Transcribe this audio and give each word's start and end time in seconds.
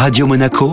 Radio 0.00 0.26
Monaco, 0.26 0.72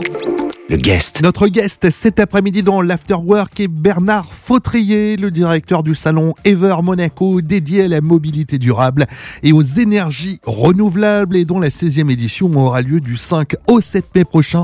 le 0.69 0.77
guest. 0.77 1.21
Notre 1.21 1.49
guest 1.49 1.89
cet 1.89 2.21
après-midi 2.21 2.63
dans 2.63 2.81
l'Afterwork 2.81 3.59
est 3.59 3.67
Bernard 3.67 4.33
Fautrier, 4.33 5.17
le 5.17 5.31
directeur 5.31 5.83
du 5.83 5.95
salon 5.95 6.33
Ever 6.45 6.77
Monaco 6.81 7.41
dédié 7.41 7.83
à 7.83 7.87
la 7.89 7.99
mobilité 7.99 8.57
durable 8.57 9.05
et 9.43 9.51
aux 9.51 9.61
énergies 9.61 10.39
renouvelables 10.45 11.35
et 11.35 11.43
dont 11.43 11.59
la 11.59 11.67
16e 11.67 12.09
édition 12.09 12.49
aura 12.55 12.81
lieu 12.81 13.01
du 13.01 13.17
5 13.17 13.57
au 13.67 13.81
7 13.81 14.15
mai 14.15 14.23
prochain 14.23 14.63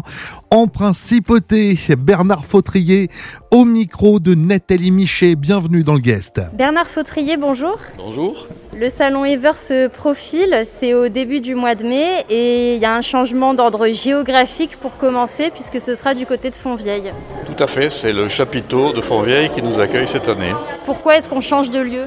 en 0.54 0.68
principauté. 0.68 1.76
Bernard 1.98 2.46
Fautrier 2.46 3.10
au 3.50 3.66
micro 3.66 4.20
de 4.20 4.36
Nathalie 4.36 4.92
Michet. 4.92 5.36
Bienvenue 5.36 5.82
dans 5.82 5.96
le 5.96 6.00
guest. 6.00 6.42
Bernard 6.54 6.88
Fautrier, 6.88 7.38
bonjour. 7.38 7.80
Bonjour. 7.98 8.48
Le 8.76 8.90
salon 8.92 9.26
Ever 9.26 9.54
se 9.56 9.88
profile, 9.88 10.66
c'est 10.66 10.94
au 10.94 11.08
début 11.08 11.42
du 11.42 11.56
mois 11.56 11.74
de 11.74 11.84
mai 11.84 12.26
et 12.30 12.76
il 12.76 12.82
y 12.82 12.86
a 12.86 12.96
un 12.96 13.02
changement 13.02 13.56
d'ordre 13.56 13.88
géographique 13.90 14.78
pour 14.78 14.98
commencer 14.98 15.50
puisque 15.52 15.82
ce 15.82 15.96
sera 15.96 16.14
du 16.14 16.28
côté 16.28 16.52
de 16.52 16.56
Fontvieille. 16.56 17.14
Tout 17.46 17.64
à 17.64 17.68
fait, 17.68 17.90
c'est 17.90 18.14
le 18.14 18.30
chapiteau 18.30 18.94
de 18.94 19.02
Fontvieille 19.02 19.50
qui 19.50 19.64
nous 19.64 19.80
accueille 19.80 20.08
cette 20.08 20.28
année. 20.30 20.54
Pourquoi 20.86 21.18
est-ce 21.18 21.30
qu'on 21.30 21.42
change 21.42 21.72
de 21.72 21.80
lieu? 21.80 22.06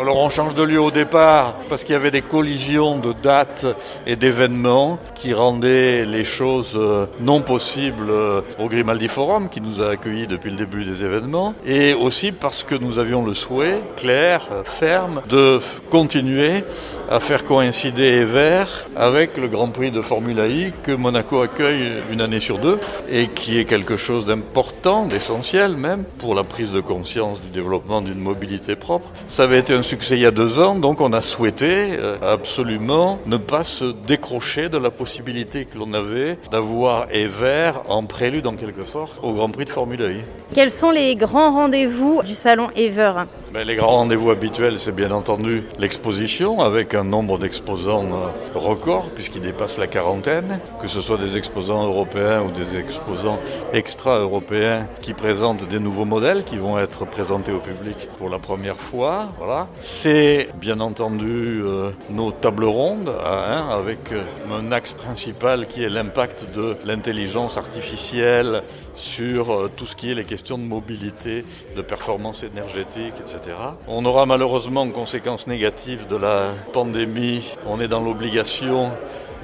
Alors 0.00 0.18
on 0.18 0.30
change 0.30 0.54
de 0.54 0.62
lieu 0.62 0.80
au 0.80 0.92
départ 0.92 1.56
parce 1.68 1.82
qu'il 1.82 1.92
y 1.92 1.96
avait 1.96 2.12
des 2.12 2.22
collisions 2.22 2.98
de 2.98 3.12
dates 3.12 3.66
et 4.06 4.14
d'événements 4.14 4.96
qui 5.16 5.34
rendaient 5.34 6.04
les 6.04 6.24
choses 6.24 6.76
euh, 6.76 7.06
non 7.20 7.42
possibles 7.42 7.87
euh, 8.08 8.40
au 8.58 8.68
Grimaldi 8.68 9.08
Forum 9.08 9.48
qui 9.48 9.60
nous 9.60 9.80
a 9.82 9.90
accueillis 9.90 10.26
depuis 10.26 10.50
le 10.50 10.56
début 10.56 10.84
des 10.84 11.04
événements 11.04 11.54
et 11.66 11.94
aussi 11.94 12.32
parce 12.32 12.64
que 12.64 12.74
nous 12.74 12.98
avions 12.98 13.24
le 13.24 13.34
souhait 13.34 13.82
clair, 13.96 14.48
euh, 14.52 14.62
ferme, 14.64 15.22
de 15.28 15.60
continuer 15.90 16.64
à 17.10 17.20
faire 17.20 17.44
coïncider 17.46 18.04
Ever 18.04 18.64
avec 18.94 19.38
le 19.38 19.48
Grand 19.48 19.68
Prix 19.68 19.90
de 19.90 20.02
Formule 20.02 20.38
I 20.38 20.72
que 20.82 20.92
Monaco 20.92 21.40
accueille 21.40 22.02
une 22.12 22.20
année 22.20 22.40
sur 22.40 22.58
deux 22.58 22.78
et 23.08 23.28
qui 23.28 23.58
est 23.58 23.64
quelque 23.64 23.96
chose 23.96 24.26
d'important, 24.26 25.06
d'essentiel 25.06 25.76
même 25.76 26.04
pour 26.18 26.34
la 26.34 26.44
prise 26.44 26.70
de 26.70 26.80
conscience 26.80 27.40
du 27.40 27.48
développement 27.48 28.02
d'une 28.02 28.18
mobilité 28.18 28.76
propre. 28.76 29.08
Ça 29.28 29.44
avait 29.44 29.58
été 29.58 29.72
un 29.72 29.82
succès 29.82 30.16
il 30.16 30.22
y 30.22 30.26
a 30.26 30.30
deux 30.30 30.60
ans, 30.60 30.74
donc 30.74 31.00
on 31.00 31.12
a 31.14 31.22
souhaité 31.22 31.96
euh, 31.98 32.16
absolument 32.22 33.18
ne 33.26 33.38
pas 33.38 33.64
se 33.64 33.86
décrocher 34.06 34.68
de 34.68 34.76
la 34.76 34.90
possibilité 34.90 35.64
que 35.64 35.78
l'on 35.78 35.94
avait 35.94 36.38
d'avoir 36.50 37.06
Ever 37.10 37.72
en 37.88 38.04
prélude 38.04 38.46
en 38.46 38.54
quelque 38.54 38.84
sorte 38.84 39.18
au 39.22 39.32
Grand 39.32 39.48
Prix 39.48 39.64
de 39.64 39.70
Formule 39.70 40.00
I. 40.00 40.20
Quels 40.54 40.70
sont 40.70 40.90
les 40.90 41.16
grands 41.16 41.52
rendez-vous 41.52 42.22
du 42.22 42.34
salon 42.34 42.68
Ever 42.76 43.12
les 43.54 43.76
grands 43.76 43.98
rendez-vous 43.98 44.30
habituels, 44.30 44.78
c'est 44.78 44.94
bien 44.94 45.10
entendu 45.10 45.64
l'exposition 45.78 46.60
avec 46.60 46.94
un 46.94 47.04
nombre 47.04 47.38
d'exposants 47.38 48.04
euh, 48.04 48.58
record 48.58 49.10
puisqu'il 49.14 49.40
dépasse 49.40 49.78
la 49.78 49.86
quarantaine, 49.86 50.60
que 50.80 50.88
ce 50.88 51.00
soit 51.00 51.16
des 51.16 51.36
exposants 51.36 51.84
européens 51.84 52.42
ou 52.42 52.50
des 52.50 52.78
exposants 52.78 53.38
extra-européens 53.72 54.86
qui 55.02 55.14
présentent 55.14 55.66
des 55.68 55.78
nouveaux 55.78 56.04
modèles 56.04 56.44
qui 56.44 56.58
vont 56.58 56.78
être 56.78 57.06
présentés 57.06 57.52
au 57.52 57.58
public 57.58 57.96
pour 58.18 58.28
la 58.28 58.38
première 58.38 58.76
fois. 58.76 59.28
Voilà. 59.38 59.68
C'est 59.80 60.48
bien 60.60 60.80
entendu 60.80 61.62
euh, 61.62 61.90
nos 62.10 62.32
tables 62.32 62.64
rondes 62.64 63.08
avec 63.08 64.12
euh, 64.12 64.24
un 64.52 64.72
axe 64.72 64.92
principal 64.92 65.66
qui 65.66 65.82
est 65.82 65.88
l'impact 65.88 66.46
de 66.54 66.76
l'intelligence 66.84 67.56
artificielle 67.56 68.62
sur 68.98 69.52
euh, 69.52 69.70
tout 69.74 69.86
ce 69.86 69.96
qui 69.96 70.10
est 70.10 70.14
les 70.14 70.24
questions 70.24 70.58
de 70.58 70.64
mobilité, 70.64 71.44
de 71.76 71.82
performance 71.82 72.42
énergétique, 72.42 73.14
etc. 73.20 73.56
On 73.86 74.04
aura 74.04 74.26
malheureusement 74.26 74.88
conséquences 74.90 75.46
négatives 75.46 76.06
de 76.08 76.16
la 76.16 76.48
pandémie. 76.72 77.44
On 77.66 77.80
est 77.80 77.88
dans 77.88 78.00
l'obligation 78.00 78.90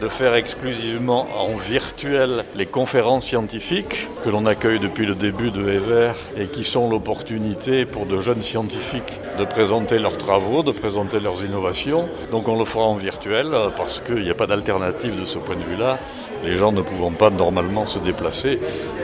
de 0.00 0.08
faire 0.08 0.34
exclusivement 0.34 1.28
en 1.36 1.54
virtuel 1.56 2.44
les 2.56 2.66
conférences 2.66 3.26
scientifiques 3.26 4.08
que 4.24 4.30
l'on 4.30 4.44
accueille 4.44 4.80
depuis 4.80 5.06
le 5.06 5.14
début 5.14 5.52
de 5.52 5.68
Ever 5.68 6.12
et 6.36 6.46
qui 6.46 6.64
sont 6.64 6.90
l'opportunité 6.90 7.84
pour 7.84 8.06
de 8.06 8.20
jeunes 8.20 8.42
scientifiques 8.42 9.20
de 9.38 9.44
présenter 9.44 9.98
leurs 9.98 10.18
travaux, 10.18 10.62
de 10.62 10.72
présenter 10.72 11.20
leurs 11.20 11.44
innovations. 11.44 12.08
Donc 12.30 12.48
on 12.48 12.58
le 12.58 12.64
fera 12.64 12.84
en 12.84 12.96
virtuel 12.96 13.50
parce 13.76 14.00
qu'il 14.00 14.22
n'y 14.22 14.30
a 14.30 14.34
pas 14.34 14.46
d'alternative 14.46 15.20
de 15.20 15.26
ce 15.26 15.38
point 15.38 15.56
de 15.56 15.62
vue-là. 15.62 15.98
Les 16.44 16.56
gens 16.56 16.72
ne 16.72 16.82
pouvant 16.82 17.10
pas 17.10 17.30
normalement 17.30 17.86
se 17.86 17.98
déplacer 17.98 18.58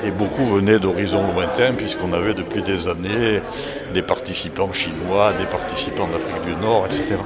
et 0.05 0.11
beaucoup 0.11 0.45
venaient 0.45 0.79
d'horizons 0.79 1.33
lointains 1.33 1.73
puisqu'on 1.73 2.13
avait 2.13 2.35
depuis 2.35 2.63
des 2.63 2.87
années 2.87 3.41
des 3.95 4.03
participants 4.03 4.73
chinois, 4.73 5.33
des 5.39 5.47
participants 5.47 6.07
d'Afrique 6.07 6.45
du 6.45 6.55
Nord, 6.63 6.87
etc. 6.87 7.17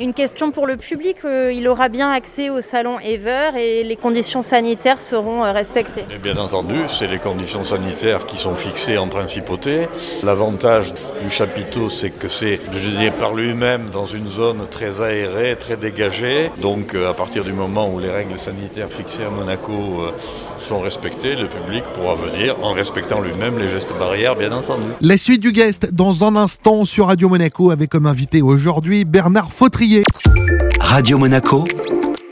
Une 0.00 0.12
question 0.12 0.50
pour 0.50 0.66
le 0.66 0.76
public, 0.76 1.18
euh, 1.24 1.52
il 1.52 1.68
aura 1.68 1.88
bien 1.88 2.10
accès 2.10 2.50
au 2.50 2.60
salon 2.60 2.98
Ever 2.98 3.50
et 3.56 3.84
les 3.84 3.94
conditions 3.94 4.42
sanitaires 4.42 5.00
seront 5.00 5.44
euh, 5.44 5.52
respectées 5.52 6.04
et 6.12 6.18
Bien 6.18 6.36
entendu, 6.36 6.74
c'est 6.88 7.06
les 7.06 7.18
conditions 7.18 7.62
sanitaires 7.62 8.26
qui 8.26 8.36
sont 8.36 8.56
fixées 8.56 8.98
en 8.98 9.06
principauté. 9.06 9.86
L'avantage 10.24 10.92
du 11.22 11.30
chapiteau, 11.30 11.90
c'est 11.90 12.10
que 12.10 12.28
c'est, 12.28 12.60
je 12.72 12.78
disais, 12.78 13.10
par 13.12 13.34
lui-même 13.34 13.90
dans 13.90 14.06
une 14.06 14.28
zone 14.28 14.66
très 14.68 15.00
aérée, 15.00 15.56
très 15.56 15.76
dégagée. 15.76 16.50
Donc 16.60 16.94
euh, 16.94 17.10
à 17.10 17.14
partir 17.14 17.44
du 17.44 17.52
moment 17.52 17.88
où 17.88 18.00
les 18.00 18.10
règles 18.10 18.38
sanitaires 18.38 18.88
fixées 18.90 19.24
à 19.24 19.30
Monaco 19.30 20.12
sont 20.58 20.80
respectées, 20.80 21.36
le 21.36 21.46
public 21.46 21.84
pourra 21.94 22.16
venir 22.16 22.56
en 22.62 22.72
respectant 22.72 23.20
lui-même 23.20 23.58
les 23.58 23.68
gestes 23.68 23.92
barrières, 23.96 24.34
bien 24.34 24.50
entendu. 24.50 24.86
La 25.00 25.18
suite 25.18 25.40
du 25.40 25.52
guest 25.52 25.92
dans 25.92 26.24
un 26.24 26.34
instant 26.34 26.84
sur 26.84 27.06
Radio 27.06 27.28
Monaco 27.28 27.70
avec 27.70 27.90
comme 27.90 28.06
invité 28.06 28.42
aujourd'hui 28.42 29.04
Bernard 29.04 29.52
Fautry 29.52 29.83
Radio 30.80 31.18
Monaco, 31.18 31.66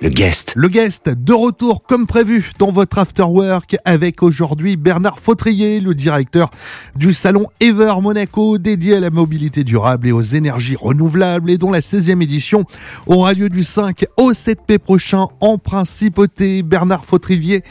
le 0.01 0.09
guest. 0.09 0.55
Le 0.57 0.69
guest 0.69 1.11
de 1.11 1.35
retour 1.35 1.83
comme 1.83 2.07
prévu 2.07 2.51
dans 2.59 2.71
votre 2.71 2.97
afterwork 2.99 3.77
avec 3.85 4.23
aujourd'hui 4.23 4.79
Bernard 4.79 5.19
Fautrier, 5.19 5.79
le 5.81 5.95
directeur 5.95 6.51
du 6.97 7.13
salon 7.13 7.49
Ever 7.61 7.93
Monaco 8.01 8.57
dédié 8.57 8.97
à 8.97 9.01
la 9.01 9.11
mobilité 9.11 9.65
durable 9.65 10.09
et 10.09 10.13
aux 10.13 10.23
énergies 10.23 10.77
renouvelables 10.77 11.51
et 11.51 11.59
dont 11.59 11.71
la 11.71 11.81
16e 11.81 12.23
édition 12.23 12.65
aura 13.07 13.35
lieu 13.35 13.51
du 13.51 13.65
5 13.65 14.07
au 14.17 14.33
7 14.33 14.61
mai 14.71 14.79
prochain 14.79 15.27
en 15.41 15.59
principauté. 15.59 16.63
Bernard 16.63 17.05
Fautrier 17.05 17.63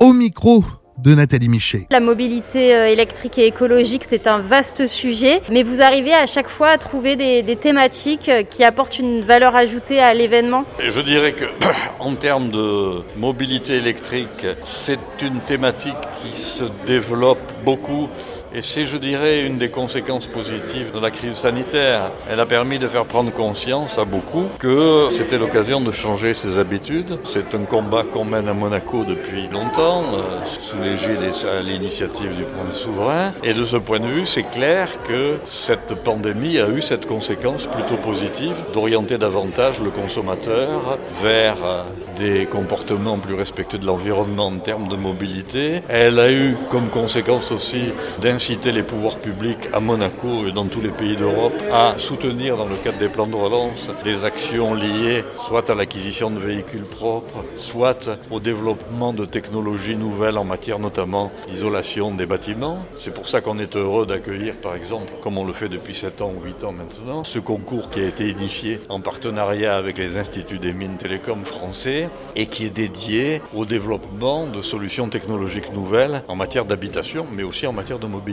au 0.00 0.14
micro 0.14 0.64
de 0.98 1.14
Nathalie 1.14 1.48
Michet. 1.48 1.86
La 1.90 2.00
mobilité 2.00 2.74
euh, 2.74 2.88
électrique 2.88 3.38
et 3.38 3.46
écologique, 3.46 4.02
c'est 4.06 4.26
un 4.26 4.40
vaste 4.40 4.86
sujet, 4.86 5.40
mais 5.50 5.62
vous 5.62 5.80
arrivez 5.80 6.12
à 6.12 6.26
chaque 6.26 6.48
fois 6.48 6.68
à 6.68 6.78
trouver 6.78 7.16
des, 7.16 7.56
thématiques 7.56 8.28
euh, 8.28 8.42
qui 8.42 8.64
apportent 8.64 8.98
une 8.98 9.22
valeur 9.22 9.54
ajoutée 9.54 10.00
à 10.00 10.12
l'événement 10.14 10.64
Je 10.80 11.00
dirais 11.00 11.32
que 11.32 11.44
en 12.00 12.14
termes 12.14 12.50
de 12.50 13.02
mobilité 13.16 13.74
électrique, 13.74 14.46
c'est 14.62 14.98
une 15.22 15.40
thématique 15.40 15.94
qui 16.20 16.36
se 16.36 16.64
développe 16.86 17.38
beaucoup 17.64 18.08
et 18.54 18.62
c'est, 18.62 18.86
je 18.86 18.96
dirais, 18.96 19.42
une 19.42 19.58
des 19.58 19.70
conséquences 19.70 20.26
positives 20.26 20.92
de 20.92 21.00
la 21.00 21.10
crise 21.10 21.34
sanitaire. 21.34 22.10
Elle 22.28 22.40
a 22.40 22.46
permis 22.46 22.78
de 22.78 22.88
faire 22.88 23.04
prendre 23.04 23.32
conscience 23.32 23.98
à 23.98 24.04
beaucoup 24.04 24.44
que 24.58 25.08
c'était 25.10 25.38
l'occasion 25.38 25.80
de 25.80 25.92
changer 25.92 26.34
ses 26.34 26.58
habitudes. 26.58 27.18
C'est 27.24 27.54
un 27.54 27.64
combat 27.64 28.04
qu'on 28.04 28.24
mène 28.24 28.48
à 28.48 28.54
Monaco 28.54 29.04
depuis 29.04 29.48
longtemps, 29.48 30.04
euh, 30.14 30.44
sous 30.60 30.78
l'égide 30.78 31.22
et 31.22 31.62
l'initiative 31.62 32.36
du 32.36 32.44
point 32.44 32.70
souverain. 32.70 33.32
Et 33.42 33.54
de 33.54 33.64
ce 33.64 33.76
point 33.76 34.00
de 34.00 34.06
vue, 34.06 34.26
c'est 34.26 34.44
clair 34.44 34.88
que 35.06 35.36
cette 35.44 35.94
pandémie 36.02 36.58
a 36.58 36.68
eu 36.68 36.80
cette 36.80 37.06
conséquence 37.06 37.66
plutôt 37.66 37.96
positive 37.96 38.56
d'orienter 38.72 39.18
davantage 39.18 39.80
le 39.80 39.90
consommateur 39.90 40.98
vers 41.22 41.56
euh, 41.64 41.82
des 42.18 42.46
comportements 42.46 43.18
plus 43.18 43.34
respectueux 43.34 43.78
de 43.78 43.86
l'environnement 43.86 44.46
en 44.46 44.58
termes 44.58 44.88
de 44.88 44.96
mobilité. 44.96 45.82
Elle 45.88 46.18
a 46.18 46.32
eu 46.32 46.56
comme 46.70 46.88
conséquence 46.88 47.52
aussi 47.52 47.92
d'inciter 48.38 48.70
les 48.70 48.84
pouvoirs 48.84 49.18
publics 49.18 49.68
à 49.72 49.80
Monaco 49.80 50.46
et 50.46 50.52
dans 50.52 50.66
tous 50.66 50.80
les 50.80 50.90
pays 50.90 51.16
d'Europe 51.16 51.60
à 51.72 51.98
soutenir 51.98 52.56
dans 52.56 52.68
le 52.68 52.76
cadre 52.76 52.98
des 52.98 53.08
plans 53.08 53.26
de 53.26 53.34
relance 53.34 53.90
des 54.04 54.24
actions 54.24 54.74
liées 54.74 55.24
soit 55.48 55.68
à 55.68 55.74
l'acquisition 55.74 56.30
de 56.30 56.38
véhicules 56.38 56.84
propres, 56.84 57.44
soit 57.56 58.08
au 58.30 58.38
développement 58.38 59.12
de 59.12 59.24
technologies 59.24 59.96
nouvelles 59.96 60.38
en 60.38 60.44
matière 60.44 60.78
notamment 60.78 61.32
d'isolation 61.48 62.14
des 62.14 62.26
bâtiments. 62.26 62.78
C'est 62.94 63.12
pour 63.12 63.28
ça 63.28 63.40
qu'on 63.40 63.58
est 63.58 63.74
heureux 63.74 64.06
d'accueillir 64.06 64.54
par 64.62 64.76
exemple, 64.76 65.12
comme 65.20 65.36
on 65.36 65.44
le 65.44 65.52
fait 65.52 65.68
depuis 65.68 65.94
7 65.94 66.22
ans 66.22 66.32
ou 66.32 66.44
8 66.44 66.62
ans 66.62 66.72
maintenant, 66.72 67.24
ce 67.24 67.40
concours 67.40 67.90
qui 67.90 67.98
a 67.98 68.06
été 68.06 68.28
initié 68.28 68.78
en 68.88 69.00
partenariat 69.00 69.74
avec 69.74 69.98
les 69.98 70.16
instituts 70.16 70.60
des 70.60 70.72
mines 70.72 70.96
télécom 70.96 71.44
français 71.44 72.08
et 72.36 72.46
qui 72.46 72.66
est 72.66 72.70
dédié 72.70 73.42
au 73.52 73.64
développement 73.64 74.46
de 74.46 74.62
solutions 74.62 75.08
technologiques 75.08 75.72
nouvelles 75.72 76.22
en 76.28 76.36
matière 76.36 76.66
d'habitation, 76.66 77.26
mais 77.34 77.42
aussi 77.42 77.66
en 77.66 77.72
matière 77.72 77.98
de 77.98 78.06
mobilité. 78.06 78.27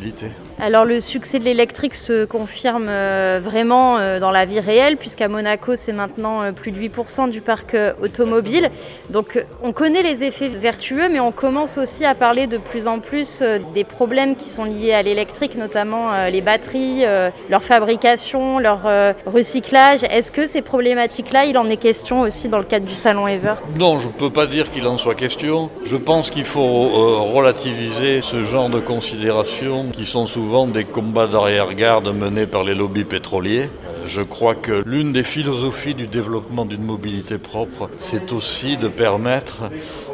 Alors 0.60 0.86
le 0.86 1.02
succès 1.02 1.40
de 1.40 1.44
l'électrique 1.44 1.96
se 1.96 2.26
confirme 2.26 2.88
euh, 2.88 3.40
vraiment 3.44 3.98
euh, 3.98 4.20
dans 4.20 4.32
la 4.32 4.46
vie 4.46 4.60
réelle, 4.60 4.96
puisqu'à 4.96 5.28
Monaco, 5.28 5.76
c'est 5.76 5.92
maintenant 5.92 6.42
euh, 6.42 6.52
plus 6.54 6.72
de 6.72 6.80
8% 6.80 7.30
du 7.30 7.42
parc 7.42 7.76
automobile. 8.02 8.72
Donc 9.10 9.44
on 9.64 9.74
connaît 9.74 10.02
les 10.02 10.24
effets 10.24 10.48
vertueux, 10.48 11.10
mais 11.10 11.20
on 11.20 11.32
commence 11.32 11.78
aussi 11.78 12.06
à 12.06 12.16
parler 12.16 12.48
de 12.48 12.58
plus 12.58 12.88
en 12.88 13.00
plus 13.00 13.44
des 13.74 13.84
problèmes 13.84 14.36
qui 14.36 14.48
sont 14.48 14.64
liés 14.64 14.94
à 14.94 15.02
l'électrique, 15.02 15.56
notamment 15.56 16.28
les 16.28 16.42
batteries, 16.42 17.04
leur 17.50 17.64
fabrication, 17.64 18.60
leur 18.60 18.82
recyclage. 19.26 20.04
Est-ce 20.10 20.32
que 20.32 20.48
ces 20.48 20.62
problématiques-là, 20.62 21.46
il 21.46 21.58
en 21.58 21.70
est 21.70 21.78
question 21.78 22.22
aussi 22.22 22.48
dans 22.48 22.60
le 22.60 22.64
cadre 22.64 22.86
du 22.86 22.96
salon 22.96 23.28
Ever? 23.28 23.56
Non, 23.78 24.00
je 24.00 24.08
ne 24.08 24.14
peux 24.14 24.30
pas 24.30 24.48
dire 24.48 24.72
qu'il 24.72 24.88
en 24.88 24.98
soit 24.98 25.16
question. 25.16 25.70
Je 25.86 25.98
pense 25.98 26.30
qu'il 26.30 26.46
faut 26.46 26.90
relativiser 27.34 28.22
ce 28.22 28.44
genre 28.44 28.70
de 28.70 28.80
considérations 28.80 29.85
qui 29.92 30.06
sont 30.06 30.26
souvent 30.26 30.68
des 30.68 30.86
combats 30.86 31.28
d'arrière-garde 31.28 32.08
menés 32.14 32.48
par 32.48 32.64
les 32.64 32.76
lobbies 32.76 33.04
pétroliers. 33.04 33.70
Je 34.06 34.22
crois 34.22 34.54
que 34.54 34.84
l'une 34.86 35.12
des 35.14 35.24
philosophies 35.24 35.96
du 35.96 36.06
développement 36.06 36.66
d'une 36.66 36.84
mobilité 36.84 37.38
propre, 37.38 37.90
c'est 38.00 38.32
aussi 38.34 38.78
de 38.78 38.88
permettre, 38.88 39.72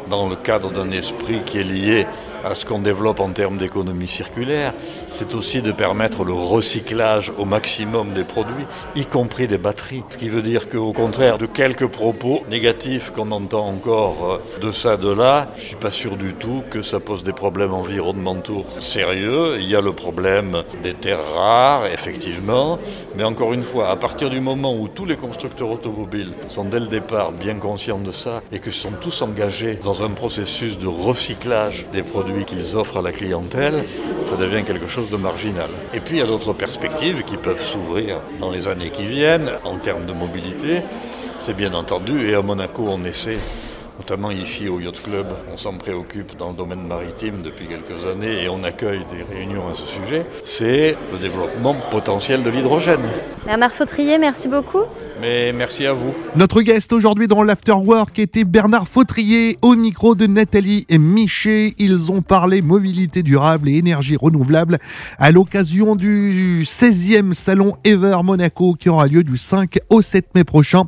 dans 0.08 0.28
le 0.28 0.36
cadre 0.36 0.70
d'un 0.70 0.90
esprit 0.90 1.40
qui 1.44 1.58
est 1.58 1.64
lié 1.64 2.06
à 2.44 2.54
ce 2.54 2.66
qu'on 2.66 2.80
développe 2.80 3.20
en 3.20 3.30
termes 3.30 3.56
d'économie 3.58 4.08
circulaire, 4.08 4.74
c'est 5.10 5.34
aussi 5.34 5.62
de 5.62 5.72
permettre 5.72 6.24
le 6.24 6.32
recyclage 6.32 7.32
au 7.38 7.44
maximum 7.44 8.12
des 8.14 8.24
produits, 8.24 8.64
y 8.96 9.06
compris 9.06 9.46
des 9.46 9.58
batteries. 9.58 10.02
Ce 10.10 10.16
qui 10.16 10.28
veut 10.28 10.42
dire 10.42 10.68
qu'au 10.68 10.92
contraire 10.92 11.38
de 11.38 11.46
quelques 11.46 11.86
propos 11.86 12.42
négatifs 12.50 13.12
qu'on 13.12 13.30
entend 13.30 13.66
encore 13.66 14.40
euh, 14.56 14.60
de 14.60 14.72
ça, 14.72 14.96
de 14.96 15.10
là, 15.10 15.48
je 15.56 15.62
suis 15.62 15.76
pas 15.76 15.90
sûr 15.90 16.16
du 16.16 16.32
tout 16.34 16.62
que 16.70 16.82
ça 16.82 16.98
pose 16.98 17.22
des 17.22 17.32
problèmes 17.32 17.72
environnementaux 17.72 18.64
sérieux. 18.78 19.58
Il 19.60 19.68
y 19.68 19.76
a 19.76 19.80
le 19.80 19.92
problème 19.92 20.62
des 20.82 20.94
terres 20.94 21.24
rares, 21.34 21.86
effectivement, 21.86 22.78
mais 23.16 23.24
encore 23.24 23.52
une 23.52 23.62
à 23.90 23.96
partir 23.96 24.30
du 24.30 24.40
moment 24.40 24.74
où 24.74 24.88
tous 24.88 25.04
les 25.04 25.16
constructeurs 25.16 25.70
automobiles 25.70 26.32
sont 26.48 26.64
dès 26.64 26.80
le 26.80 26.86
départ 26.86 27.32
bien 27.32 27.54
conscients 27.54 27.98
de 27.98 28.10
ça 28.10 28.42
et 28.52 28.58
que 28.58 28.70
sont 28.70 28.92
tous 29.00 29.22
engagés 29.22 29.78
dans 29.82 30.02
un 30.02 30.10
processus 30.10 30.78
de 30.78 30.86
recyclage 30.86 31.86
des 31.92 32.02
produits 32.02 32.44
qu'ils 32.44 32.76
offrent 32.76 32.98
à 32.98 33.02
la 33.02 33.12
clientèle, 33.12 33.84
ça 34.22 34.36
devient 34.36 34.64
quelque 34.64 34.88
chose 34.88 35.10
de 35.10 35.16
marginal. 35.16 35.70
Et 35.94 36.00
puis 36.00 36.16
il 36.16 36.20
y 36.20 36.22
a 36.22 36.26
d'autres 36.26 36.52
perspectives 36.52 37.22
qui 37.24 37.36
peuvent 37.36 37.62
s'ouvrir 37.62 38.20
dans 38.40 38.50
les 38.50 38.68
années 38.68 38.90
qui 38.90 39.06
viennent 39.06 39.52
en 39.64 39.78
termes 39.78 40.06
de 40.06 40.12
mobilité. 40.12 40.82
C'est 41.38 41.56
bien 41.56 41.74
entendu, 41.74 42.30
et 42.30 42.34
à 42.34 42.42
Monaco 42.42 42.84
on 42.86 43.04
essaie 43.04 43.38
notamment 44.02 44.32
ici 44.32 44.68
au 44.68 44.80
Yacht 44.80 45.00
Club. 45.00 45.26
On 45.52 45.56
s'en 45.56 45.74
préoccupe 45.74 46.36
dans 46.36 46.50
le 46.50 46.56
domaine 46.56 46.84
maritime 46.88 47.42
depuis 47.44 47.68
quelques 47.68 48.04
années 48.04 48.42
et 48.42 48.48
on 48.48 48.64
accueille 48.64 49.02
des 49.12 49.22
réunions 49.22 49.68
à 49.68 49.74
ce 49.74 49.84
sujet. 49.84 50.26
C'est 50.42 50.96
le 51.12 51.18
développement 51.18 51.76
potentiel 51.92 52.42
de 52.42 52.50
l'hydrogène. 52.50 53.02
Bernard 53.46 53.72
Fautrier, 53.72 54.18
merci 54.18 54.48
beaucoup. 54.48 54.82
Mais 55.20 55.52
merci 55.52 55.86
à 55.86 55.92
vous. 55.92 56.12
Notre 56.34 56.62
guest 56.62 56.92
aujourd'hui 56.92 57.28
dans 57.28 57.44
l'Afterwork 57.44 58.18
était 58.18 58.42
Bernard 58.42 58.88
Fautrier 58.88 59.56
au 59.62 59.76
micro 59.76 60.16
de 60.16 60.26
Nathalie 60.26 60.84
et 60.88 60.98
Miché. 60.98 61.74
Ils 61.78 62.10
ont 62.10 62.22
parlé 62.22 62.60
mobilité 62.60 63.22
durable 63.22 63.68
et 63.68 63.76
énergie 63.76 64.16
renouvelable 64.16 64.78
à 65.18 65.30
l'occasion 65.30 65.94
du 65.94 66.64
16e 66.64 67.34
salon 67.34 67.76
Ever 67.84 68.16
Monaco 68.24 68.74
qui 68.74 68.88
aura 68.88 69.06
lieu 69.06 69.22
du 69.22 69.38
5 69.38 69.78
au 69.90 70.02
7 70.02 70.34
mai 70.34 70.42
prochain. 70.42 70.82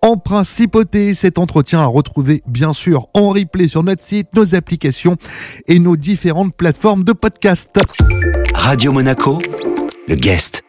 En 0.00 0.16
principauté, 0.16 1.12
cet 1.12 1.38
entretien 1.38 1.80
à 1.80 1.86
retrouver 1.86 2.42
bien 2.54 2.72
sûr 2.72 3.08
en 3.14 3.30
replay 3.30 3.68
sur 3.68 3.82
notre 3.82 4.02
site, 4.02 4.28
nos 4.34 4.54
applications 4.54 5.16
et 5.66 5.80
nos 5.80 5.96
différentes 5.96 6.54
plateformes 6.54 7.02
de 7.02 7.12
podcast. 7.12 7.68
Radio 8.54 8.92
Monaco, 8.92 9.38
le 10.08 10.14
guest. 10.14 10.62